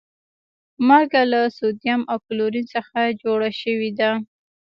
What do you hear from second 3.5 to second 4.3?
شوی ده